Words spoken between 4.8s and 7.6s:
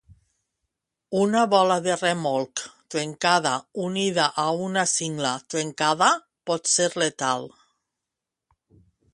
cingla trencada pot ser letal.